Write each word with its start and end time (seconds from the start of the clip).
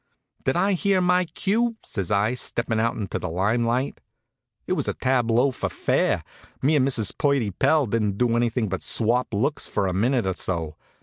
"Did 0.45 0.57
I 0.57 0.73
hear 0.73 0.99
my 0.99 1.25
cue?" 1.25 1.75
says 1.83 2.09
I, 2.09 2.33
steppin' 2.33 2.79
out 2.79 2.95
into 2.95 3.19
the 3.19 3.29
lime 3.29 3.63
light. 3.63 4.01
It 4.65 4.73
was 4.73 4.87
a 4.87 4.95
tableau, 4.95 5.51
for 5.51 5.69
fair. 5.69 6.23
Me 6.59 6.75
and 6.75 6.87
Mrs. 6.87 7.15
Purdy 7.15 7.51
Pell 7.51 7.85
didn't 7.85 8.17
do 8.17 8.35
anything 8.35 8.67
but 8.67 8.81
swap 8.81 9.31
looks 9.31 9.67
for 9.67 9.85
a 9.85 9.93
minute 9.93 10.25
or 10.25 10.33
so. 10.33 10.75